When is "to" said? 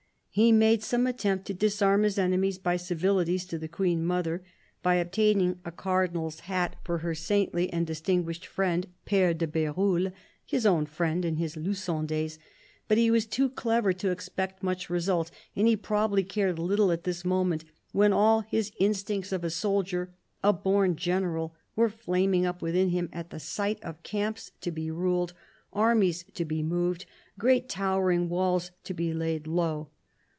1.47-1.53, 3.47-3.57, 13.91-14.09, 24.61-24.71, 26.35-26.45, 28.85-28.93